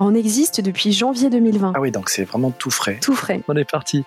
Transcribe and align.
On 0.00 0.14
existe 0.14 0.60
depuis 0.60 0.92
janvier 0.92 1.28
2020. 1.28 1.72
Ah 1.74 1.80
oui, 1.80 1.90
donc 1.90 2.08
c'est 2.08 2.22
vraiment 2.22 2.52
tout 2.52 2.70
frais. 2.70 3.00
Tout 3.02 3.16
frais. 3.16 3.42
On 3.48 3.56
est 3.56 3.68
parti. 3.68 4.04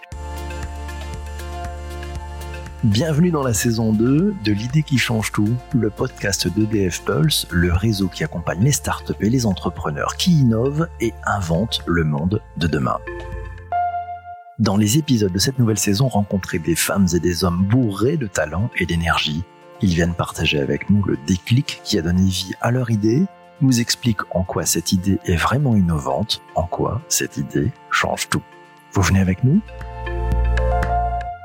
Bienvenue 2.86 3.30
dans 3.30 3.44
la 3.44 3.54
saison 3.54 3.92
2 3.92 4.34
de 4.42 4.52
L'idée 4.54 4.84
qui 4.84 4.98
change 4.98 5.34
tout, 5.34 5.54
le 5.74 5.90
podcast 5.90 6.48
d'EDF 6.48 7.04
Pulse, 7.04 7.46
le 7.52 7.74
réseau 7.74 8.08
qui 8.08 8.24
accompagne 8.24 8.64
les 8.64 8.72
startups 8.72 9.14
et 9.20 9.30
les 9.30 9.46
entrepreneurs 9.46 10.16
qui 10.16 10.40
innovent 10.40 10.88
et 11.02 11.14
inventent 11.26 11.82
le 11.86 12.06
monde 12.06 12.42
de 12.56 12.68
demain. 12.68 12.98
Dans 14.60 14.78
les 14.78 14.98
épisodes 14.98 15.34
de 15.34 15.40
cette 15.40 15.60
nouvelle 15.60 15.78
saison, 15.78 16.08
rencontrez 16.08 16.60
des 16.60 16.76
femmes 16.76 17.08
et 17.14 17.20
des 17.20 17.44
hommes 17.44 17.66
bourrés 17.66 18.16
de 18.16 18.28
talent 18.28 18.70
et 18.78 18.86
d'énergie. 18.86 19.44
Ils 19.82 19.94
viennent 19.94 20.14
partager 20.14 20.62
avec 20.62 20.90
nous 20.90 21.04
le 21.04 21.18
déclic 21.28 21.82
qui 21.84 22.00
a 22.00 22.02
donné 22.02 22.24
vie 22.24 22.54
à 22.62 22.72
leur 22.72 22.92
idée 22.92 23.26
nous 23.62 23.80
explique 23.80 24.20
en 24.32 24.44
quoi 24.44 24.66
cette 24.66 24.92
idée 24.92 25.20
est 25.26 25.36
vraiment 25.36 25.76
innovante, 25.76 26.42
en 26.56 26.66
quoi 26.66 27.02
cette 27.08 27.38
idée 27.38 27.72
change 27.90 28.30
tout. 28.30 28.42
Vous 28.94 29.02
venez 29.02 29.20
avec 29.20 29.44
nous? 29.44 29.62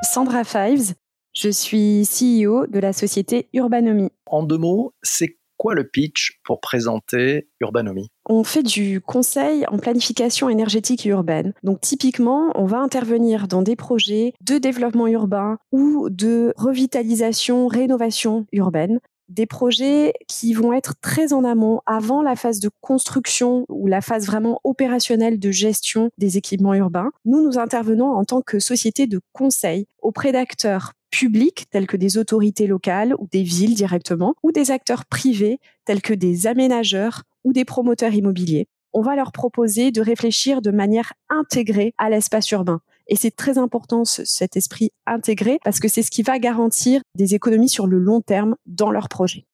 Sandra 0.02 0.44
Fives, 0.44 0.94
je 1.34 1.48
suis 1.48 2.04
CEO 2.04 2.66
de 2.66 2.78
la 2.78 2.92
société 2.92 3.48
Urbanomy. 3.52 4.10
En 4.26 4.42
deux 4.42 4.58
mots, 4.58 4.92
c'est 5.02 5.36
quoi 5.56 5.74
le 5.74 5.88
pitch 5.88 6.40
pour 6.44 6.60
présenter 6.60 7.48
Urbanomy 7.60 8.08
On 8.26 8.44
fait 8.44 8.62
du 8.62 9.00
conseil 9.00 9.64
en 9.68 9.78
planification 9.78 10.48
énergétique 10.48 11.04
urbaine. 11.04 11.52
Donc 11.62 11.80
typiquement, 11.80 12.52
on 12.54 12.66
va 12.66 12.78
intervenir 12.78 13.48
dans 13.48 13.62
des 13.62 13.76
projets 13.76 14.32
de 14.42 14.58
développement 14.58 15.06
urbain 15.06 15.58
ou 15.72 16.08
de 16.10 16.52
revitalisation, 16.56 17.66
rénovation 17.66 18.46
urbaine 18.52 19.00
des 19.28 19.46
projets 19.46 20.12
qui 20.28 20.54
vont 20.54 20.72
être 20.72 20.94
très 21.00 21.32
en 21.32 21.44
amont, 21.44 21.80
avant 21.86 22.22
la 22.22 22.36
phase 22.36 22.60
de 22.60 22.70
construction 22.80 23.66
ou 23.68 23.86
la 23.86 24.00
phase 24.00 24.26
vraiment 24.26 24.60
opérationnelle 24.64 25.38
de 25.38 25.50
gestion 25.50 26.10
des 26.18 26.36
équipements 26.36 26.74
urbains. 26.74 27.10
Nous, 27.24 27.42
nous 27.42 27.58
intervenons 27.58 28.12
en 28.12 28.24
tant 28.24 28.42
que 28.42 28.58
société 28.58 29.06
de 29.06 29.20
conseil 29.32 29.86
auprès 30.00 30.32
d'acteurs 30.32 30.92
publics 31.10 31.64
tels 31.70 31.86
que 31.86 31.96
des 31.96 32.18
autorités 32.18 32.66
locales 32.66 33.14
ou 33.18 33.26
des 33.30 33.42
villes 33.42 33.74
directement, 33.74 34.34
ou 34.42 34.52
des 34.52 34.70
acteurs 34.70 35.06
privés 35.06 35.60
tels 35.84 36.02
que 36.02 36.14
des 36.14 36.46
aménageurs 36.46 37.22
ou 37.44 37.52
des 37.52 37.64
promoteurs 37.64 38.12
immobiliers. 38.12 38.66
On 38.92 39.02
va 39.02 39.14
leur 39.14 39.32
proposer 39.32 39.92
de 39.92 40.00
réfléchir 40.00 40.62
de 40.62 40.70
manière 40.70 41.12
intégrée 41.28 41.94
à 41.98 42.10
l'espace 42.10 42.50
urbain 42.50 42.80
et 43.08 43.16
c'est 43.16 43.34
très 43.34 43.58
important 43.58 44.04
cet 44.04 44.56
esprit 44.56 44.90
intégré 45.06 45.58
parce 45.64 45.80
que 45.80 45.88
c'est 45.88 46.02
ce 46.02 46.10
qui 46.10 46.22
va 46.22 46.38
garantir 46.38 47.00
des 47.14 47.34
économies 47.34 47.68
sur 47.68 47.86
le 47.86 47.98
long 47.98 48.20
terme 48.20 48.56
dans 48.66 48.90
leur 48.90 49.08
projet. 49.08 49.46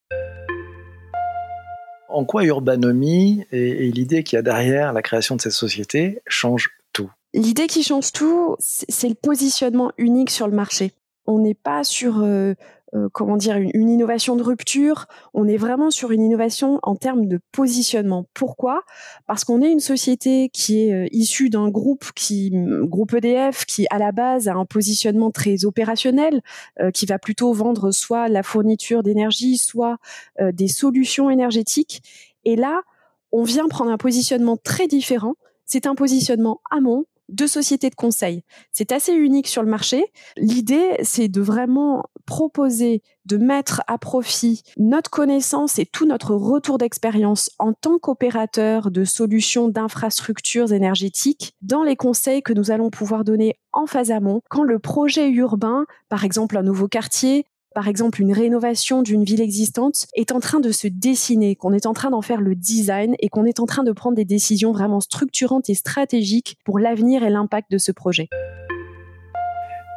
En 2.08 2.24
quoi 2.24 2.44
Urbanomy 2.44 3.46
et, 3.52 3.90
l'idée 3.90 4.22
qu'il 4.22 4.36
y 4.36 4.38
a 4.38 4.42
derrière 4.42 4.92
la 4.92 5.00
création 5.00 5.36
de 5.36 5.40
cette 5.40 5.52
société 5.52 6.20
change 6.26 6.70
tout? 6.92 7.10
L'idée 7.32 7.66
qui 7.66 7.82
change 7.82 8.12
tout, 8.12 8.56
c'est 8.58 9.08
le 9.08 9.14
positionnement 9.14 9.92
unique 9.96 10.30
sur 10.30 10.46
le 10.46 10.54
marché. 10.54 10.92
On 11.26 11.38
n'est 11.38 11.54
pas 11.54 11.84
sur 11.84 12.22
euh, 12.22 12.54
euh, 12.94 13.08
comment 13.10 13.38
dire 13.38 13.56
une, 13.56 13.88
innovation 13.88 14.36
de 14.36 14.42
rupture. 14.42 15.06
On 15.32 15.48
est 15.48 15.56
vraiment 15.56 15.90
sur 15.90 16.10
une 16.12 16.22
innovation 16.22 16.78
en 16.82 16.94
termes 16.94 17.26
de 17.26 17.40
positionnement. 17.50 18.26
Pourquoi? 18.34 18.82
Parce 19.26 19.44
qu'on 19.44 19.62
est 19.62 19.70
une 19.70 19.80
société 19.80 20.50
qui 20.50 20.88
est 20.88 20.92
euh, 20.92 21.06
issue 21.10 21.48
d'un 21.48 21.70
groupe 21.70 22.04
qui 22.14 22.52
groupe 22.82 23.14
EDF 23.14 23.64
qui 23.64 23.86
à 23.90 23.98
la 23.98 24.12
base 24.12 24.46
a 24.46 24.54
un 24.54 24.66
positionnement 24.66 25.30
très 25.30 25.64
opérationnel, 25.64 26.42
euh, 26.80 26.90
qui 26.90 27.06
va 27.06 27.18
plutôt 27.18 27.54
vendre 27.54 27.92
soit 27.92 28.28
la 28.28 28.42
fourniture 28.42 29.02
d'énergie, 29.02 29.56
soit 29.56 29.96
des 30.40 30.68
solutions 30.68 31.30
énergétiques. 31.30 32.02
Et 32.44 32.56
là, 32.56 32.82
on 33.30 33.42
vient 33.42 33.68
prendre 33.68 33.90
un 33.90 33.96
positionnement 33.96 34.56
très 34.56 34.86
différent. 34.86 35.34
C'est 35.64 35.86
un 35.86 35.94
positionnement 35.94 36.60
amont 36.70 37.06
deux 37.32 37.46
sociétés 37.46 37.90
de 37.90 37.94
conseil. 37.94 38.44
C'est 38.70 38.92
assez 38.92 39.12
unique 39.12 39.48
sur 39.48 39.62
le 39.62 39.70
marché. 39.70 40.04
L'idée, 40.36 40.96
c'est 41.02 41.28
de 41.28 41.40
vraiment 41.40 42.04
proposer 42.26 43.02
de 43.24 43.36
mettre 43.36 43.82
à 43.86 43.98
profit 43.98 44.62
notre 44.76 45.10
connaissance 45.10 45.78
et 45.78 45.86
tout 45.86 46.06
notre 46.06 46.34
retour 46.34 46.78
d'expérience 46.78 47.50
en 47.58 47.72
tant 47.72 47.98
qu'opérateur 47.98 48.90
de 48.90 49.04
solutions 49.04 49.68
d'infrastructures 49.68 50.72
énergétiques 50.72 51.54
dans 51.62 51.82
les 51.82 51.96
conseils 51.96 52.42
que 52.42 52.52
nous 52.52 52.70
allons 52.70 52.90
pouvoir 52.90 53.24
donner 53.24 53.58
en 53.72 53.86
phase 53.86 54.10
amont 54.10 54.42
quand 54.50 54.64
le 54.64 54.78
projet 54.78 55.30
urbain, 55.30 55.86
par 56.08 56.24
exemple 56.24 56.56
un 56.56 56.62
nouveau 56.62 56.88
quartier, 56.88 57.46
par 57.72 57.88
exemple 57.88 58.20
une 58.20 58.32
rénovation 58.32 59.02
d'une 59.02 59.24
ville 59.24 59.40
existante, 59.40 60.06
est 60.14 60.32
en 60.32 60.40
train 60.40 60.60
de 60.60 60.70
se 60.70 60.86
dessiner, 60.86 61.56
qu'on 61.56 61.72
est 61.72 61.86
en 61.86 61.92
train 61.92 62.10
d'en 62.10 62.22
faire 62.22 62.40
le 62.40 62.54
design 62.54 63.14
et 63.18 63.28
qu'on 63.28 63.44
est 63.44 63.60
en 63.60 63.66
train 63.66 63.82
de 63.82 63.92
prendre 63.92 64.16
des 64.16 64.24
décisions 64.24 64.72
vraiment 64.72 65.00
structurantes 65.00 65.68
et 65.70 65.74
stratégiques 65.74 66.56
pour 66.64 66.78
l'avenir 66.78 67.22
et 67.22 67.30
l'impact 67.30 67.70
de 67.70 67.78
ce 67.78 67.92
projet. 67.92 68.28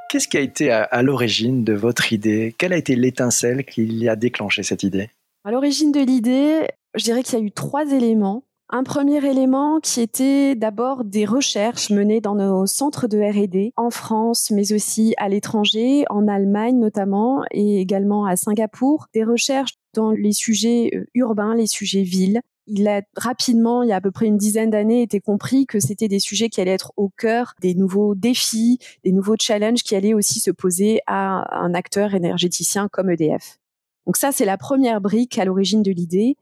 Qu'est-ce 0.10 0.28
qui 0.28 0.38
a 0.38 0.42
été 0.42 0.72
à, 0.72 1.02
l'origine 1.02 1.64
de 1.64 1.74
votre 1.74 2.14
idée? 2.14 2.56
Quelle 2.58 2.74
a 2.74 2.78
été 2.78 2.96
l'étincelle 2.96 3.66
qui 3.66 4.08
a 4.08 4.16
déclenché 4.16 4.64
cette 4.64 4.84
idée? 4.84 5.10
À 5.44 5.52
l'origine 5.52 5.92
de 5.92 6.00
l'idée, 6.00 6.68
je 6.96 7.04
dirais 7.04 7.22
qu'il 7.22 7.38
y 7.38 7.42
a 7.42 7.46
eu 7.46 7.52
trois 7.52 7.92
éléments. 7.92 8.44
Un 8.70 8.84
premier 8.84 9.24
élément 9.24 9.80
qui 9.80 10.02
était 10.02 10.56
d'abord 10.56 11.04
des 11.04 11.26
recherches 11.26 11.92
menées 11.92 12.20
dans 12.20 12.34
nos 12.34 12.66
centres 12.66 13.08
de 13.08 13.20
R&D 13.20 13.74
en 13.76 13.92
France, 13.92 14.50
mais 14.50 14.74
aussi 14.74 15.14
à 15.18 15.30
l'étranger, 15.30 16.04
en 16.10 16.28
Allemagne 16.28 16.80
notamment, 16.80 17.44
et 17.52 17.80
également 17.80 18.26
à 18.26 18.36
Singapour. 18.36 19.06
Des 19.14 19.24
recherches 19.24 19.76
dans 19.94 20.10
les 20.10 20.32
sujets 20.32 20.90
euh, 20.96 21.06
urbains, 21.14 21.54
les 21.54 21.68
sujets 21.68 22.02
villes. 22.02 22.42
Il 22.66 22.88
a 22.88 23.04
rapidement, 23.16 23.84
il 23.84 23.90
y 23.90 23.92
a 23.92 23.98
à 23.98 24.02
peu 24.02 24.10
près 24.10 24.26
une 24.26 24.38
dizaine 24.38 24.72
d'années, 24.72 25.04
été 25.04 25.20
compris 25.20 25.68
que 25.68 25.80
c'était 25.80 26.08
des 26.08 26.20
sujets 26.20 26.50
qui 26.50 26.60
allaient 26.60 26.72
être 26.72 26.92
au 26.98 27.10
cœur 27.10 27.54
des 27.62 27.76
nouveaux 27.76 28.16
défis, 28.16 28.80
des 29.04 29.12
nouveaux 29.12 29.36
challenges 29.40 29.84
qui 29.84 29.96
allaient 29.96 30.16
aussi 30.16 30.40
se 30.40 30.50
poser 30.50 31.02
à 31.06 31.46
un 31.56 31.76
acteur 31.76 32.16
énergéticien 32.16 32.88
comme 32.92 33.12
EDF. 33.12 33.60
Donc 34.08 34.18
ça, 34.18 34.32
c'est 34.32 34.46
la 34.46 34.58
première 34.58 35.02
brique 35.02 35.38
à 35.38 35.46
l'origine 35.46 35.84
de 35.84 35.92
l'idée. 35.92 36.38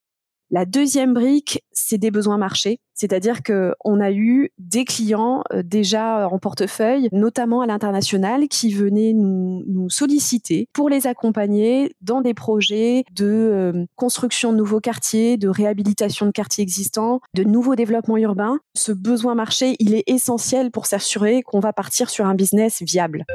La 0.55 0.65
deuxième 0.65 1.15
brique, 1.15 1.63
c'est 1.71 1.97
des 1.97 2.11
besoins 2.11 2.37
marchés, 2.37 2.77
c'est-à-dire 2.93 3.41
que 3.41 3.73
on 3.83 3.99
a 3.99 4.11
eu 4.11 4.51
des 4.59 4.85
clients 4.85 5.43
euh, 5.51 5.63
déjà 5.63 6.29
en 6.29 6.37
portefeuille, 6.37 7.09
notamment 7.11 7.61
à 7.61 7.65
l'international, 7.65 8.47
qui 8.47 8.71
venaient 8.71 9.13
nous, 9.13 9.89
solliciter 9.89 10.67
pour 10.71 10.89
les 10.89 11.07
accompagner 11.07 11.95
dans 12.01 12.21
des 12.21 12.35
projets 12.35 13.03
de 13.15 13.25
euh, 13.25 13.85
construction 13.95 14.51
de 14.51 14.57
nouveaux 14.57 14.79
quartiers, 14.79 15.37
de 15.37 15.47
réhabilitation 15.47 16.27
de 16.27 16.31
quartiers 16.31 16.61
existants, 16.61 17.19
de 17.33 17.43
nouveaux 17.43 17.75
développements 17.75 18.17
urbains. 18.17 18.59
Ce 18.75 18.91
besoin 18.91 19.33
marché, 19.33 19.75
il 19.79 19.95
est 19.95 20.03
essentiel 20.05 20.69
pour 20.69 20.85
s'assurer 20.85 21.41
qu'on 21.41 21.61
va 21.61 21.73
partir 21.73 22.11
sur 22.11 22.27
un 22.27 22.35
business 22.35 22.83
viable. 22.83 23.25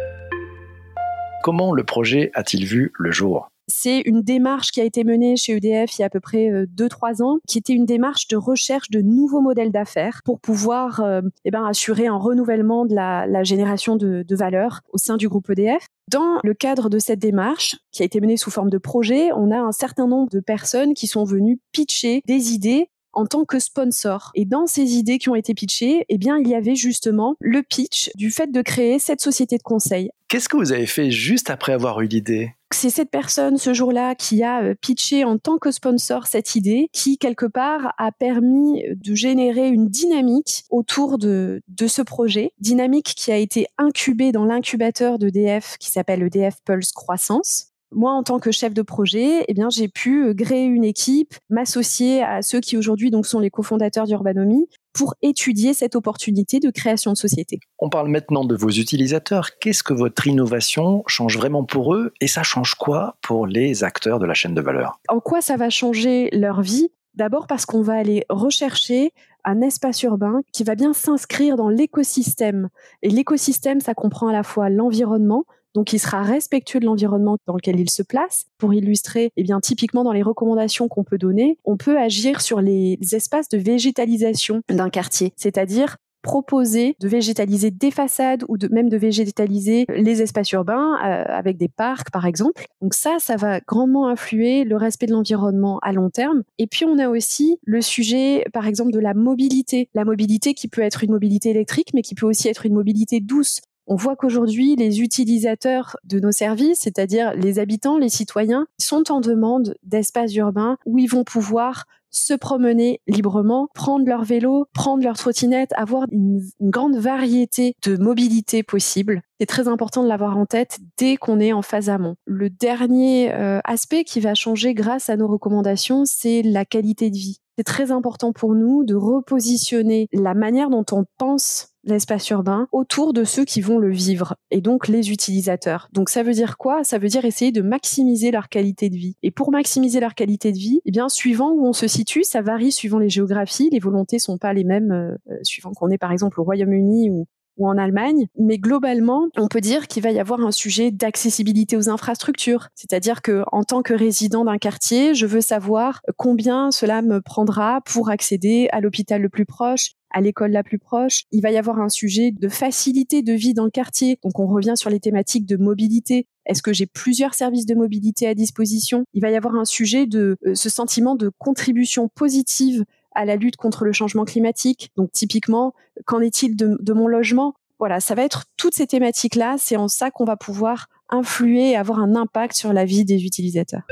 Comment 1.42 1.72
le 1.72 1.82
projet 1.82 2.30
a-t-il 2.34 2.64
vu 2.64 2.92
le 2.96 3.10
jour? 3.10 3.48
C'est 3.68 4.00
une 4.00 4.22
démarche 4.22 4.70
qui 4.70 4.80
a 4.80 4.84
été 4.84 5.04
menée 5.04 5.36
chez 5.36 5.52
EDF 5.56 5.96
il 5.96 6.00
y 6.00 6.02
a 6.02 6.06
à 6.06 6.10
peu 6.10 6.20
près 6.20 6.50
2-3 6.64 7.20
euh, 7.20 7.24
ans, 7.24 7.38
qui 7.46 7.58
était 7.58 7.74
une 7.74 7.84
démarche 7.84 8.26
de 8.28 8.36
recherche 8.36 8.90
de 8.90 9.00
nouveaux 9.00 9.40
modèles 9.40 9.70
d'affaires 9.70 10.22
pour 10.24 10.40
pouvoir 10.40 11.00
euh, 11.00 11.20
eh 11.44 11.50
ben, 11.50 11.64
assurer 11.64 12.06
un 12.06 12.16
renouvellement 12.16 12.86
de 12.86 12.94
la, 12.94 13.44
génération 13.44 13.96
de, 13.96 14.24
de 14.26 14.36
valeur 14.36 14.80
au 14.92 14.98
sein 14.98 15.16
du 15.16 15.28
groupe 15.28 15.50
EDF. 15.50 15.86
Dans 16.10 16.38
le 16.42 16.54
cadre 16.54 16.88
de 16.88 16.98
cette 16.98 17.18
démarche, 17.18 17.76
qui 17.92 18.02
a 18.02 18.06
été 18.06 18.20
menée 18.20 18.38
sous 18.38 18.50
forme 18.50 18.70
de 18.70 18.78
projet, 18.78 19.30
on 19.32 19.50
a 19.50 19.58
un 19.58 19.72
certain 19.72 20.06
nombre 20.06 20.30
de 20.30 20.40
personnes 20.40 20.94
qui 20.94 21.06
sont 21.06 21.24
venues 21.24 21.60
pitcher 21.72 22.22
des 22.26 22.52
idées 22.52 22.88
en 23.12 23.26
tant 23.26 23.44
que 23.44 23.58
sponsor. 23.58 24.30
Et 24.34 24.44
dans 24.44 24.66
ces 24.66 24.96
idées 24.96 25.18
qui 25.18 25.28
ont 25.28 25.34
été 25.34 25.54
pitchées, 25.54 26.04
eh 26.08 26.18
bien, 26.18 26.38
il 26.38 26.48
y 26.48 26.54
avait 26.54 26.74
justement 26.74 27.36
le 27.40 27.62
pitch 27.62 28.10
du 28.14 28.30
fait 28.30 28.50
de 28.50 28.62
créer 28.62 28.98
cette 28.98 29.20
société 29.20 29.58
de 29.58 29.62
conseil. 29.62 30.10
Qu'est-ce 30.28 30.48
que 30.48 30.58
vous 30.58 30.72
avez 30.72 30.86
fait 30.86 31.10
juste 31.10 31.48
après 31.48 31.72
avoir 31.72 32.00
eu 32.02 32.06
l'idée? 32.06 32.52
C'est 32.70 32.90
cette 32.90 33.10
personne 33.10 33.56
ce 33.56 33.72
jour-là 33.72 34.14
qui 34.14 34.42
a 34.42 34.62
euh, 34.62 34.74
pitché 34.74 35.24
en 35.24 35.38
tant 35.38 35.56
que 35.56 35.70
sponsor 35.70 36.26
cette 36.26 36.54
idée 36.54 36.90
qui 36.92 37.16
quelque 37.16 37.46
part 37.46 37.94
a 37.96 38.12
permis 38.12 38.84
de 38.94 39.14
générer 39.14 39.68
une 39.68 39.88
dynamique 39.88 40.64
autour 40.68 41.16
de, 41.16 41.62
de 41.68 41.86
ce 41.86 42.02
projet, 42.02 42.52
dynamique 42.60 43.14
qui 43.16 43.32
a 43.32 43.38
été 43.38 43.66
incubée 43.78 44.32
dans 44.32 44.44
l'incubateur 44.44 45.18
d'EDF 45.18 45.78
qui 45.78 45.90
s'appelle 45.90 46.22
EDF 46.22 46.56
Pulse 46.62 46.92
Croissance 46.92 47.67
moi, 47.92 48.12
en 48.12 48.22
tant 48.22 48.38
que 48.38 48.50
chef 48.50 48.74
de 48.74 48.82
projet, 48.82 49.44
eh 49.48 49.54
bien, 49.54 49.70
j'ai 49.70 49.88
pu 49.88 50.26
euh, 50.26 50.34
créer 50.34 50.64
une 50.64 50.84
équipe, 50.84 51.34
m'associer 51.48 52.22
à 52.22 52.42
ceux 52.42 52.60
qui 52.60 52.76
aujourd'hui 52.76 53.10
donc 53.10 53.26
sont 53.26 53.40
les 53.40 53.50
cofondateurs 53.50 54.06
d'Urbanomy 54.06 54.68
pour 54.92 55.14
étudier 55.22 55.74
cette 55.74 55.96
opportunité 55.96 56.60
de 56.60 56.70
création 56.70 57.12
de 57.12 57.16
société. 57.16 57.60
On 57.78 57.88
parle 57.88 58.08
maintenant 58.08 58.44
de 58.44 58.54
vos 58.56 58.70
utilisateurs. 58.70 59.58
Qu'est-ce 59.58 59.82
que 59.82 59.94
votre 59.94 60.26
innovation 60.26 61.02
change 61.06 61.38
vraiment 61.38 61.64
pour 61.64 61.94
eux 61.94 62.12
et 62.20 62.26
ça 62.26 62.42
change 62.42 62.74
quoi 62.74 63.16
pour 63.22 63.46
les 63.46 63.84
acteurs 63.84 64.18
de 64.18 64.26
la 64.26 64.34
chaîne 64.34 64.54
de 64.54 64.60
valeur? 64.60 65.00
En 65.08 65.20
quoi 65.20 65.40
ça 65.40 65.56
va 65.56 65.70
changer 65.70 66.28
leur 66.32 66.62
vie? 66.62 66.90
D'abord 67.14 67.46
parce 67.46 67.64
qu'on 67.64 67.82
va 67.82 67.94
aller 67.94 68.24
rechercher 68.28 69.12
un 69.44 69.60
espace 69.60 70.02
urbain 70.02 70.40
qui 70.52 70.62
va 70.62 70.74
bien 70.74 70.92
s'inscrire 70.92 71.56
dans 71.56 71.68
l'écosystème. 71.68 72.68
Et 73.02 73.08
l'écosystème, 73.08 73.80
ça 73.80 73.94
comprend 73.94 74.28
à 74.28 74.32
la 74.32 74.42
fois 74.42 74.68
l'environnement, 74.68 75.44
donc 75.74 75.92
il 75.92 75.98
sera 75.98 76.22
respectueux 76.22 76.80
de 76.80 76.86
l'environnement 76.86 77.36
dans 77.46 77.54
lequel 77.54 77.78
il 77.78 77.90
se 77.90 78.02
place. 78.02 78.46
Pour 78.58 78.74
illustrer, 78.74 79.30
eh 79.36 79.42
bien 79.42 79.60
typiquement 79.60 80.04
dans 80.04 80.12
les 80.12 80.22
recommandations 80.22 80.88
qu'on 80.88 81.04
peut 81.04 81.18
donner, 81.18 81.58
on 81.64 81.76
peut 81.76 81.98
agir 81.98 82.40
sur 82.40 82.60
les 82.60 82.98
espaces 83.12 83.48
de 83.48 83.58
végétalisation 83.58 84.62
d'un 84.68 84.90
quartier, 84.90 85.32
c'est-à-dire 85.36 85.96
proposer 86.22 86.96
de 87.00 87.08
végétaliser 87.08 87.70
des 87.70 87.90
façades 87.90 88.44
ou 88.48 88.56
même 88.70 88.88
de 88.88 88.96
végétaliser 88.96 89.86
les 89.88 90.22
espaces 90.22 90.50
urbains 90.52 90.96
euh, 90.96 91.24
avec 91.28 91.56
des 91.56 91.68
parcs 91.68 92.10
par 92.10 92.26
exemple. 92.26 92.64
Donc 92.82 92.94
ça, 92.94 93.16
ça 93.18 93.36
va 93.36 93.60
grandement 93.60 94.08
influer 94.08 94.64
le 94.64 94.76
respect 94.76 95.06
de 95.06 95.12
l'environnement 95.12 95.78
à 95.82 95.92
long 95.92 96.10
terme. 96.10 96.42
Et 96.58 96.66
puis 96.66 96.84
on 96.84 96.98
a 96.98 97.08
aussi 97.08 97.58
le 97.64 97.80
sujet 97.80 98.44
par 98.52 98.66
exemple 98.66 98.92
de 98.92 98.98
la 98.98 99.14
mobilité. 99.14 99.88
La 99.94 100.04
mobilité 100.04 100.54
qui 100.54 100.68
peut 100.68 100.82
être 100.82 101.04
une 101.04 101.12
mobilité 101.12 101.50
électrique 101.50 101.90
mais 101.94 102.02
qui 102.02 102.14
peut 102.14 102.26
aussi 102.26 102.48
être 102.48 102.66
une 102.66 102.74
mobilité 102.74 103.20
douce. 103.20 103.60
On 103.90 103.96
voit 103.96 104.16
qu'aujourd'hui, 104.16 104.76
les 104.76 105.00
utilisateurs 105.00 105.96
de 106.04 106.20
nos 106.20 106.30
services, 106.30 106.80
c'est-à-dire 106.80 107.32
les 107.34 107.58
habitants, 107.58 107.96
les 107.96 108.10
citoyens, 108.10 108.66
sont 108.78 109.10
en 109.10 109.22
demande 109.22 109.76
d'espaces 109.82 110.34
urbains 110.34 110.76
où 110.84 110.98
ils 110.98 111.08
vont 111.08 111.24
pouvoir 111.24 111.86
se 112.10 112.34
promener 112.34 113.00
librement, 113.06 113.68
prendre 113.74 114.06
leur 114.06 114.24
vélo, 114.24 114.66
prendre 114.74 115.02
leur 115.02 115.16
trottinette, 115.16 115.72
avoir 115.74 116.04
une, 116.12 116.42
grande 116.60 116.96
variété 116.96 117.76
de 117.82 117.96
mobilité 117.96 118.62
possible. 118.62 119.22
C'est 119.40 119.46
très 119.46 119.68
important 119.68 120.02
de 120.02 120.08
l'avoir 120.08 120.36
en 120.36 120.44
tête 120.44 120.80
dès 120.98 121.16
qu'on 121.16 121.40
est 121.40 121.54
en 121.54 121.62
phase 121.62 121.88
amont. 121.88 122.16
Le 122.26 122.50
dernier 122.50 123.32
euh, 123.32 123.60
aspect 123.64 124.04
qui 124.04 124.20
va 124.20 124.34
changer 124.34 124.74
grâce 124.74 125.08
à 125.08 125.16
nos 125.16 125.28
recommandations, 125.28 126.04
c'est 126.04 126.42
la 126.42 126.66
qualité 126.66 127.10
de 127.10 127.16
vie. 127.16 127.40
C'est 127.58 127.64
très 127.64 127.90
important 127.90 128.32
pour 128.32 128.54
nous 128.54 128.84
de 128.84 128.94
repositionner 128.94 130.06
la 130.12 130.34
manière 130.34 130.70
dont 130.70 130.84
on 130.92 131.04
pense 131.18 131.74
l'espace 131.82 132.30
urbain 132.30 132.68
autour 132.70 133.12
de 133.12 133.24
ceux 133.24 133.44
qui 133.44 133.60
vont 133.60 133.78
le 133.78 133.90
vivre 133.90 134.36
et 134.52 134.60
donc 134.60 134.86
les 134.86 135.10
utilisateurs. 135.10 135.88
Donc 135.92 136.08
ça 136.08 136.22
veut 136.22 136.34
dire 136.34 136.56
quoi? 136.56 136.84
Ça 136.84 136.98
veut 136.98 137.08
dire 137.08 137.24
essayer 137.24 137.50
de 137.50 137.60
maximiser 137.60 138.30
leur 138.30 138.48
qualité 138.48 138.90
de 138.90 138.94
vie. 138.94 139.16
Et 139.24 139.32
pour 139.32 139.50
maximiser 139.50 139.98
leur 139.98 140.14
qualité 140.14 140.52
de 140.52 140.56
vie, 140.56 140.80
eh 140.84 140.92
bien 140.92 141.08
suivant 141.08 141.50
où 141.50 141.66
on 141.66 141.72
se 141.72 141.88
situe, 141.88 142.22
ça 142.22 142.42
varie 142.42 142.70
suivant 142.70 143.00
les 143.00 143.08
géographies, 143.08 143.70
les 143.72 143.80
volontés 143.80 144.20
sont 144.20 144.38
pas 144.38 144.52
les 144.52 144.62
mêmes 144.62 144.92
euh, 144.92 145.38
suivant 145.42 145.72
qu'on 145.72 145.90
est 145.90 145.98
par 145.98 146.12
exemple 146.12 146.40
au 146.40 146.44
Royaume-Uni 146.44 147.10
ou 147.10 147.26
ou 147.58 147.68
en 147.68 147.76
Allemagne. 147.76 148.26
Mais 148.38 148.58
globalement, 148.58 149.28
on 149.36 149.48
peut 149.48 149.60
dire 149.60 149.86
qu'il 149.86 150.02
va 150.02 150.10
y 150.10 150.18
avoir 150.18 150.40
un 150.40 150.52
sujet 150.52 150.90
d'accessibilité 150.90 151.76
aux 151.76 151.90
infrastructures. 151.90 152.68
C'est-à-dire 152.74 153.20
que, 153.20 153.42
en 153.52 153.64
tant 153.64 153.82
que 153.82 153.92
résident 153.92 154.44
d'un 154.44 154.58
quartier, 154.58 155.14
je 155.14 155.26
veux 155.26 155.40
savoir 155.40 156.00
combien 156.16 156.70
cela 156.70 157.02
me 157.02 157.20
prendra 157.20 157.80
pour 157.82 158.10
accéder 158.10 158.68
à 158.72 158.80
l'hôpital 158.80 159.20
le 159.20 159.28
plus 159.28 159.44
proche, 159.44 159.92
à 160.10 160.20
l'école 160.20 160.52
la 160.52 160.62
plus 160.62 160.78
proche. 160.78 161.24
Il 161.32 161.42
va 161.42 161.50
y 161.50 161.58
avoir 161.58 161.80
un 161.80 161.88
sujet 161.88 162.30
de 162.30 162.48
facilité 162.48 163.22
de 163.22 163.32
vie 163.32 163.54
dans 163.54 163.64
le 163.64 163.70
quartier. 163.70 164.18
Donc 164.22 164.38
on 164.38 164.46
revient 164.46 164.74
sur 164.76 164.90
les 164.90 165.00
thématiques 165.00 165.46
de 165.46 165.56
mobilité. 165.56 166.26
Est-ce 166.46 166.62
que 166.62 166.72
j'ai 166.72 166.86
plusieurs 166.86 167.34
services 167.34 167.66
de 167.66 167.74
mobilité 167.74 168.26
à 168.26 168.34
disposition? 168.34 169.04
Il 169.12 169.20
va 169.20 169.30
y 169.30 169.36
avoir 169.36 169.54
un 169.54 169.66
sujet 169.66 170.06
de 170.06 170.36
euh, 170.46 170.54
ce 170.54 170.70
sentiment 170.70 171.14
de 171.14 171.30
contribution 171.38 172.08
positive 172.08 172.84
à 173.18 173.24
la 173.24 173.34
lutte 173.34 173.56
contre 173.56 173.84
le 173.84 173.92
changement 173.92 174.24
climatique. 174.24 174.92
Donc 174.96 175.10
typiquement, 175.10 175.74
qu'en 176.06 176.20
est-il 176.20 176.56
de, 176.56 176.78
de 176.80 176.92
mon 176.92 177.08
logement? 177.08 177.54
Voilà, 177.80 177.98
ça 177.98 178.14
va 178.14 178.22
être 178.22 178.44
toutes 178.56 178.74
ces 178.74 178.86
thématiques-là. 178.86 179.56
C'est 179.58 179.76
en 179.76 179.88
ça 179.88 180.10
qu'on 180.12 180.24
va 180.24 180.36
pouvoir 180.36 180.86
influer 181.10 181.70
et 181.70 181.76
avoir 181.76 181.98
un 181.98 182.14
impact 182.14 182.54
sur 182.54 182.72
la 182.72 182.84
vie 182.84 183.04
des 183.04 183.24
utilisateurs 183.24 183.82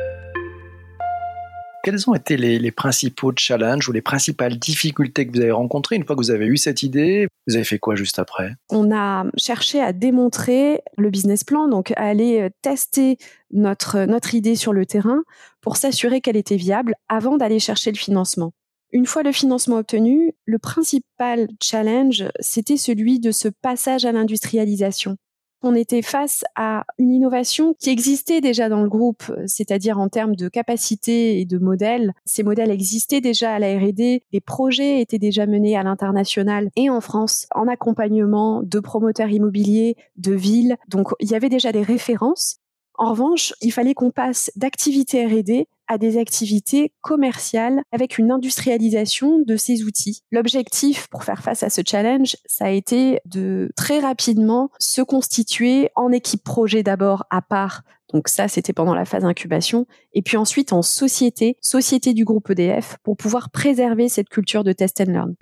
quels 1.86 2.10
ont 2.10 2.16
été 2.16 2.36
les, 2.36 2.72
principaux 2.72 3.32
challenges 3.36 3.88
ou 3.88 3.92
les 3.92 4.02
principales 4.02 4.58
difficultés 4.58 5.24
que 5.24 5.32
vous 5.32 5.40
avez 5.40 5.52
rencontrées 5.52 5.94
une 5.94 6.04
fois 6.04 6.16
que 6.16 6.20
vous 6.20 6.32
avez 6.32 6.46
eu 6.46 6.56
cette 6.56 6.82
idée? 6.82 7.28
Vous 7.46 7.54
avez 7.54 7.62
fait 7.62 7.78
quoi 7.78 7.94
juste 7.94 8.18
après? 8.18 8.50
On 8.70 8.92
a 8.92 9.24
cherché 9.36 9.80
à 9.80 9.92
démontrer 9.92 10.80
le 10.98 11.10
business 11.10 11.44
plan, 11.44 11.68
donc 11.68 11.92
à 11.92 12.02
aller 12.02 12.40
euh, 12.40 12.48
tester 12.60 13.18
notre, 13.52 14.00
notre 14.00 14.34
idée 14.34 14.56
sur 14.56 14.72
le 14.72 14.84
terrain 14.84 15.22
pour 15.60 15.76
s'assurer 15.76 16.20
qu'elle 16.20 16.36
était 16.36 16.56
viable 16.56 16.96
avant 17.08 17.36
d'aller 17.36 17.60
chercher 17.60 17.92
le 17.92 17.98
financement. 17.98 18.52
Une 18.96 19.04
fois 19.04 19.22
le 19.22 19.30
financement 19.30 19.76
obtenu, 19.76 20.32
le 20.46 20.58
principal 20.58 21.48
challenge, 21.62 22.24
c'était 22.40 22.78
celui 22.78 23.20
de 23.20 23.30
ce 23.30 23.48
passage 23.48 24.06
à 24.06 24.12
l'industrialisation 24.12 25.18
on 25.62 25.74
était 25.74 26.02
face 26.02 26.44
à 26.54 26.84
une 26.98 27.10
innovation 27.10 27.74
qui 27.80 27.90
existait 27.90 28.40
déjà 28.40 28.68
dans 28.68 28.82
le 28.82 28.88
groupe, 28.88 29.24
c'est-à-dire 29.46 29.98
en 29.98 30.08
termes 30.08 30.36
de 30.36 30.48
capacité 30.48 31.40
et 31.40 31.44
de 31.44 31.58
modèles. 31.58 32.12
Ces 32.24 32.42
modèles 32.42 32.70
existaient 32.70 33.20
déjà 33.20 33.54
à 33.54 33.58
la 33.58 33.76
R&D, 33.76 34.22
des 34.32 34.40
projets 34.40 35.00
étaient 35.00 35.18
déjà 35.18 35.46
menés 35.46 35.76
à 35.76 35.82
l'international 35.82 36.70
et 36.76 36.88
en 36.88 37.00
France 37.00 37.46
en 37.54 37.66
accompagnement 37.66 38.62
de 38.62 38.78
promoteurs 38.78 39.30
immobiliers, 39.30 39.96
de 40.16 40.34
villes. 40.34 40.76
Donc 40.88 41.08
il 41.18 41.30
y 41.30 41.34
avait 41.34 41.48
déjà 41.48 41.72
des 41.72 41.82
références. 41.82 42.58
En 42.98 43.10
revanche, 43.10 43.52
il 43.60 43.72
fallait 43.72 43.94
qu'on 43.94 44.10
passe 44.10 44.50
d'activité 44.56 45.26
R&D 45.26 45.68
à 45.88 45.98
des 45.98 46.18
activités 46.18 46.92
commerciales 47.00 47.82
avec 47.92 48.18
une 48.18 48.32
industrialisation 48.32 49.38
de 49.38 49.56
ces 49.56 49.84
outils. 49.84 50.22
L'objectif 50.32 51.06
pour 51.08 51.24
faire 51.24 51.42
face 51.42 51.62
à 51.62 51.70
ce 51.70 51.82
challenge, 51.86 52.36
ça 52.46 52.66
a 52.66 52.70
été 52.70 53.20
de 53.24 53.70
très 53.76 54.00
rapidement 54.00 54.70
se 54.78 55.02
constituer 55.02 55.90
en 55.94 56.10
équipe 56.10 56.42
projet 56.42 56.82
d'abord 56.82 57.24
à 57.30 57.42
part. 57.42 57.82
Donc 58.12 58.28
ça, 58.28 58.48
c'était 58.48 58.72
pendant 58.72 58.94
la 58.94 59.04
phase 59.04 59.24
incubation. 59.24 59.86
Et 60.12 60.22
puis 60.22 60.36
ensuite 60.36 60.72
en 60.72 60.82
société, 60.82 61.56
société 61.60 62.14
du 62.14 62.24
groupe 62.24 62.50
EDF, 62.50 62.96
pour 63.02 63.16
pouvoir 63.16 63.50
préserver 63.50 64.08
cette 64.08 64.28
culture 64.28 64.64
de 64.64 64.72
test 64.72 65.00
and 65.00 65.12
learn. 65.12 65.34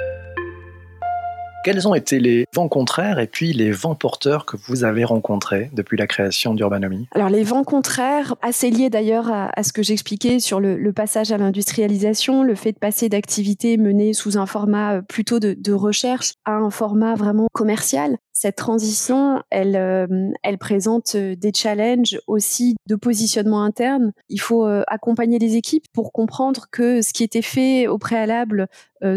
Quels 1.65 1.89
ont 1.89 1.95
été 1.95 2.21
les 2.21 2.45
vents 2.53 2.69
contraires 2.69 3.19
et 3.19 3.27
puis 3.27 3.55
les 3.55 3.71
vents 3.71 3.95
porteurs 3.95 4.45
que 4.45 4.59
vous 4.69 4.85
avez 4.85 5.03
rencontrés 5.03 5.71
depuis 5.73 5.97
la 5.97 6.07
création 6.07 6.53
d'Urbanomy? 6.53 7.09
Alors 7.15 7.31
les 7.31 7.43
vents 7.43 7.65
contraires, 7.65 8.35
assez 8.43 8.69
liés 8.69 8.91
d'ailleurs 8.91 9.31
à, 9.33 9.63
ce 9.63 9.73
que 9.73 9.83
j'expliquais 9.83 10.41
sur 10.41 10.61
le, 10.61 10.93
passage 10.93 11.33
à 11.33 11.39
l'industrialisation, 11.39 12.43
le 12.43 12.55
fait 12.55 12.73
de 12.73 12.79
passer 12.79 13.09
d'activités 13.09 13.79
menées 13.79 14.13
sous 14.13 14.37
un 14.37 14.45
format 14.45 14.97
euh, 14.97 15.01
plutôt 15.01 15.41
de 15.41 15.73
recherche 15.73 16.35
à 16.45 16.53
un 16.53 16.69
format 16.69 17.15
vraiment 17.15 17.49
commercial 17.55 18.19
cette 18.37 18.57
transition, 18.57 19.41
elle, 19.49 19.77
euh, 19.77 20.33
elle 20.43 20.59
présente 20.59 21.15
euh, 21.15 21.37
des 21.37 21.53
challenges 21.55 22.19
aussi 22.27 22.75
de 22.89 22.97
positionnement 22.97 23.63
interne. 23.63 24.13
Il 24.29 24.41
faut 24.41 24.67
euh, 24.67 24.83
accompagner 24.89 25.39
les 25.39 25.55
équipes 25.55 25.85
pour 25.93 26.13
comprendre 26.13 26.67
que 26.73 27.01
ce 27.01 27.13
qui 27.13 27.23
était 27.23 27.43
fait 27.43 27.87
au 27.87 27.97
préalable 27.97 28.67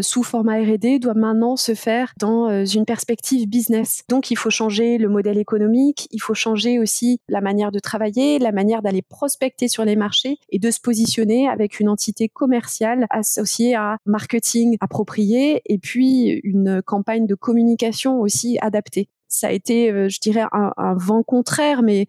sous 0.02 0.22
format 0.22 0.58
R&D 0.60 0.98
doit 0.98 1.14
maintenant 1.14 1.56
se 1.56 1.72
faire 1.72 2.12
dans 2.18 2.62
une 2.66 2.84
perspective 2.84 3.48
business. 3.48 4.02
Donc, 4.10 4.30
il 4.30 4.36
faut 4.36 4.50
changer 4.50 4.98
le 4.98 5.08
modèle 5.08 5.38
économique, 5.38 6.08
il 6.10 6.20
faut 6.20 6.34
changer 6.34 6.78
aussi 6.78 7.22
la 7.30 7.40
manière 7.40 7.72
de 7.72 7.78
travailler, 7.78 8.38
la 8.38 8.52
manière 8.52 8.82
d'aller 8.82 9.00
prospecter 9.00 9.66
sur 9.66 9.86
les 9.86 9.96
marchés 9.96 10.36
et 10.50 10.58
de 10.58 10.70
se 10.70 10.78
positionner 10.78 11.48
avec 11.48 11.80
une 11.80 11.88
entité 11.88 12.28
commerciale 12.28 13.06
associée 13.08 13.76
à 13.76 13.96
marketing 14.04 14.76
approprié 14.80 15.62
et 15.64 15.78
puis 15.78 16.38
une 16.44 16.82
campagne 16.82 17.26
de 17.26 17.34
communication 17.34 18.20
aussi 18.20 18.58
adaptée 18.60 19.07
ça 19.28 19.48
a 19.48 19.52
été, 19.52 19.90
euh, 19.90 20.08
je 20.08 20.20
dirais, 20.20 20.44
un, 20.52 20.94
vent 20.94 21.22
contraire, 21.22 21.82
mais 21.82 22.06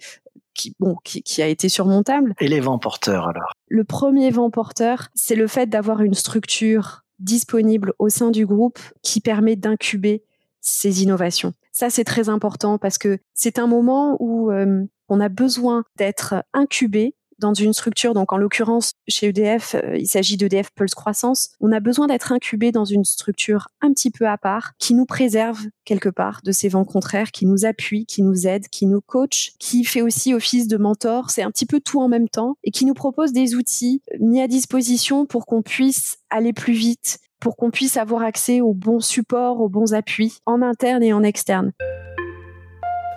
qui, 0.54 0.76
bon, 0.80 0.96
qui, 1.04 1.42
a 1.42 1.48
été 1.48 1.70
surmontable. 1.70 2.34
Et 2.40 2.48
les 2.48 2.60
vents 2.60 2.80
porteurs 2.80 3.28
alors? 3.28 3.52
Le 3.68 3.84
premier 3.84 4.32
vent 4.32 4.50
porteur, 4.50 5.10
c'est 5.14 5.36
le 5.36 5.48
fait 5.48 5.68
d'avoir 5.68 6.02
une 6.02 6.14
structure 6.14 7.04
disponible 7.20 7.94
au 8.00 8.10
sein 8.10 8.32
du 8.32 8.46
groupe 8.46 8.80
qui 9.02 9.22
permet 9.22 9.56
d'incuber 9.56 10.24
ces 10.62 11.04
innovations. 11.04 11.54
Ça, 11.72 11.90
c'est 11.90 12.04
très 12.04 12.30
important 12.30 12.78
parce 12.78 12.98
que 12.98 13.20
c'est 13.34 13.60
un 13.60 13.68
moment 13.68 14.18
où 14.20 14.52
euh, 14.52 14.84
on 15.08 15.20
a 15.20 15.30
besoin 15.30 15.84
d'être 15.98 16.44
incubé 16.54 17.16
dans 17.40 17.54
une 17.54 17.74
structure, 17.74 18.14
donc 18.14 18.34
en 18.34 18.38
l'occurrence 18.38 18.94
chez 19.08 19.28
EDF, 19.28 19.76
euh, 19.76 19.98
il 19.98 20.08
s'agit 20.08 20.38
d'EDF 20.38 20.72
Pulse 20.72 20.96
Croissance, 20.96 21.50
on 21.60 21.72
a 21.72 21.80
besoin 21.80 22.08
d'être 22.08 22.32
incubé 22.32 22.72
dans 22.72 22.86
une 22.86 23.06
structure 23.06 23.70
un 23.82 23.92
petit 23.94 24.12
peu 24.12 24.28
à 24.28 24.38
part, 24.38 24.74
qui 24.78 24.94
nous 24.94 25.06
préserve 25.06 25.60
quelque 25.86 26.10
part 26.10 26.42
de 26.44 26.52
ces 26.52 26.70
vents 26.70 26.86
contraires, 26.86 27.32
qui 27.32 27.46
nous 27.46 27.66
appuie, 27.66 28.06
qui 28.06 28.22
nous 28.22 28.48
aide, 28.48 28.68
qui 28.68 28.86
nous 28.86 29.02
coach, 29.02 29.54
qui 29.60 29.84
fait 29.84 30.02
aussi 30.02 30.34
office 30.34 30.68
de 30.68 30.78
mentor, 30.78 31.30
c'est 31.30 31.44
un 31.44 31.52
petit 31.52 31.66
peu 31.66 31.80
tout 31.80 32.02
en 32.02 32.08
même 32.08 32.30
temps, 32.30 32.56
et 32.64 32.72
qui 32.72 32.86
nous 32.86 32.94
propose 32.94 33.32
des 33.32 33.56
outils 33.56 34.02
mis 34.20 34.42
à 34.42 34.48
disposition 34.48 35.26
pour 35.26 35.46
qu'on 35.46 35.62
puisse 35.62 36.18
aller 36.30 36.54
plus 36.54 36.74
vite, 36.74 37.20
pour 37.40 37.56
qu'on 37.56 37.72
puisse 37.72 37.98
avoir 37.98 38.24
accès 38.24 38.62
aux 38.62 38.74
bons 38.74 39.00
supports, 39.00 39.62
aux 39.62 39.70
bons 39.70 39.94
appuis, 39.94 40.38
en 40.46 40.62
interne 40.62 41.04
et 41.04 41.14
en 41.14 41.24
externe. 41.24 41.72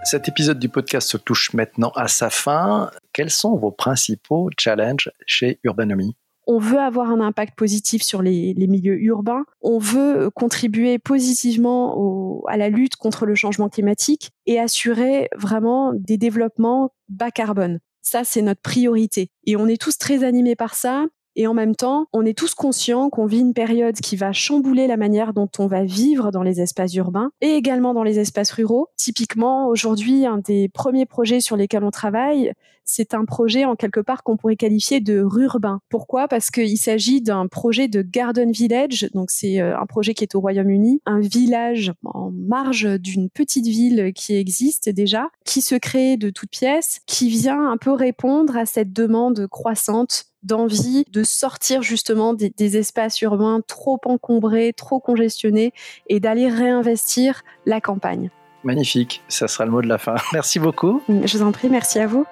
Cet 0.05 0.29
épisode 0.29 0.59
du 0.59 0.69
podcast 0.69 1.09
se 1.09 1.17
touche 1.17 1.53
maintenant 1.53 1.93
à 1.95 2.09
sa 2.09 2.29
fin. 2.29 2.91
Quels 3.13 3.31
sont 3.31 3.57
vos 3.57 3.71
principaux 3.71 4.49
challenges 4.59 5.11
chez 5.27 5.61
Urbanomy 5.65 6.17
on 6.47 6.59
veut 6.59 6.81
avoir 6.81 7.11
un 7.11 7.21
impact 7.21 7.57
positif 7.57 8.03
sur 8.03 8.21
les, 8.21 8.55
milieux 8.57 9.01
urbains, 9.01 9.45
on 9.61 9.79
veut 9.79 10.29
contribuer 10.31 10.99
positivement 10.99 12.43
à 12.49 12.57
la 12.57 12.69
lutte 12.69 12.97
contre 12.97 13.27
le 13.27 13.37
changement 13.37 13.69
climatique 13.69 14.33
et 14.47 14.59
assurer 14.59 15.29
vraiment 15.37 15.93
des 15.95 16.19
développements 16.19 16.93
bas 17.09 17.31
carbone. 17.31 17.79
Ça, 18.03 18.25
c'est 18.25 18.43
notre 18.43 18.61
priorité. 18.61 19.31
Et 19.45 19.55
on 19.55 19.69
est 19.69 19.81
tous 19.81 19.99
très 19.99 20.25
animés 20.25 20.57
par 20.57 20.75
ça. 20.75 21.07
Et 21.37 21.47
en 21.47 21.55
même 21.55 21.75
temps, 21.75 22.07
on 22.13 22.25
est 22.25 22.37
tous 22.37 22.55
conscients 22.55 23.11
qu'on 23.11 23.27
vit 23.27 23.41
une 23.41 23.55
période 23.55 23.97
qui 23.97 24.17
va 24.17 24.33
chambouler 24.33 24.87
la 24.87 24.97
manière 24.97 25.33
dont 25.33 25.49
on 25.59 25.67
va 25.67 25.85
vivre 25.85 26.31
dans 26.31 26.43
les 26.43 26.61
espaces 26.61 26.95
urbains 26.95 27.31
et 27.41 27.55
également 27.55 27.95
dans 27.95 28.03
les 28.03 28.19
espaces 28.19 28.53
ruraux. 28.53 28.89
Typiquement, 28.97 29.69
aujourd'hui, 29.69 30.27
un 30.27 30.39
des 30.39 30.69
premiers 30.69 31.07
projets 31.07 31.41
sur 31.41 31.57
lesquels 31.57 31.85
on 31.85 31.91
travaille, 31.91 32.53
c'est 32.85 33.15
un 33.15 33.25
projet 33.25 33.65
en 33.65 33.77
quelque 33.77 34.01
part 34.01 34.23
qu'on 34.23 34.37
pourrait 34.37 34.57
qualifier 34.57 35.01
de 35.01 35.21
rurbain. 35.21 35.81
Pourquoi? 35.89 36.29
Parce 36.29 36.51
qu'il 36.51 36.77
s'agit 36.79 37.23
d'un 37.23 37.47
projet 37.47 37.89
de 37.89 38.03
Garden 38.03 38.51
Village, 38.51 39.09
donc 39.15 39.31
c'est 39.31 39.61
euh, 39.61 39.79
un 39.79 39.87
projet 39.87 40.15
qui 40.15 40.25
est 40.25 40.35
au 40.35 40.41
Royaume-Uni, 40.41 41.01
un 41.07 41.21
village 41.21 41.93
en 42.05 42.31
marge 42.31 42.89
d'une 43.01 43.31
petite 43.31 43.67
ville 43.67 44.13
qui 44.15 44.35
existe 44.35 44.89
déjà, 44.89 45.29
qui 45.45 45.63
se 45.63 45.75
crée 45.75 46.17
de 46.17 46.31
toutes 46.31 46.51
pièces, 46.51 47.01
qui 47.07 47.29
vient 47.29 47.71
un 47.71 47.77
peu 47.77 47.93
répondre 47.93 48.57
à 48.57 48.67
cette 48.67 48.93
demande 48.93 49.47
croissante 49.49 50.32
d'envie 50.43 51.05
de 51.11 51.23
sortir 51.23 51.83
justement 51.83 52.35
des, 52.35 52.51
des, 52.51 52.77
espaces 52.77 53.21
urbains 53.21 53.61
trop 53.67 54.01
encombrés, 54.05 54.73
trop 54.73 55.01
congestionnés 55.01 55.73
et 56.09 56.21
d'aller 56.21 56.49
réinvestir 56.49 57.43
la 57.67 57.81
campagne. 57.81 58.31
Magnifique, 58.65 59.23
ça 59.29 59.49
sera 59.49 59.65
le 59.65 59.71
mot 59.71 59.83
de 59.83 59.89
la 59.89 59.99
fin. 59.99 60.15
Merci 60.33 60.59
beaucoup. 60.59 61.03
Je 61.09 61.37
vous 61.37 61.45
en 61.45 61.53
prie, 61.53 61.69
merci 61.69 61.99
à 61.99 62.07
vous. 62.07 62.25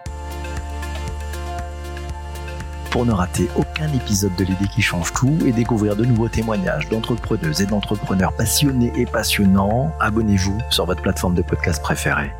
Pour 2.90 3.06
ne 3.06 3.12
rater 3.12 3.48
aucun 3.56 3.92
épisode 3.92 4.34
de 4.36 4.44
l'idée 4.44 4.66
qui 4.74 4.82
change 4.82 5.12
tout 5.12 5.38
et 5.46 5.52
découvrir 5.52 5.94
de 5.94 6.04
nouveaux 6.04 6.28
témoignages 6.28 6.88
d'entrepreneuses 6.88 7.62
et 7.62 7.66
d'entrepreneurs 7.66 8.32
passionnés 8.32 8.92
et 8.96 9.06
passionnants, 9.06 9.92
abonnez-vous 10.00 10.58
sur 10.70 10.86
votre 10.86 11.00
plateforme 11.00 11.34
de 11.34 11.42
podcast 11.42 11.80
préférée. 11.80 12.32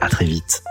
À 0.00 0.08
très 0.08 0.26
vite. 0.26 0.62